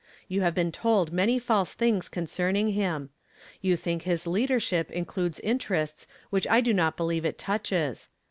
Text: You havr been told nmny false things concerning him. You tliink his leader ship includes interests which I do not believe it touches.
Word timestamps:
You 0.27 0.41
havr 0.41 0.55
been 0.55 0.71
told 0.71 1.11
nmny 1.13 1.39
false 1.39 1.75
things 1.75 2.09
concerning 2.09 2.69
him. 2.69 3.11
You 3.61 3.77
tliink 3.77 4.01
his 4.01 4.25
leader 4.25 4.59
ship 4.59 4.89
includes 4.89 5.39
interests 5.41 6.07
which 6.31 6.47
I 6.47 6.59
do 6.59 6.73
not 6.73 6.97
believe 6.97 7.23
it 7.23 7.37
touches. 7.37 8.09